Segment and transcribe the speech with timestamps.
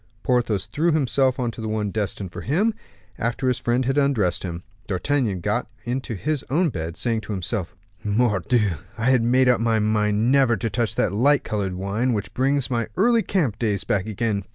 [0.23, 2.73] Porthos threw himself into the one destined for him,
[3.19, 4.63] after his friend had undressed him.
[4.87, 8.77] D'Artagnan got into his own bed, saying to himself, "Mordioux!
[8.97, 12.71] I had made up my mind never to touch that light colored wine, which brings
[12.71, 14.43] my early camp days back again.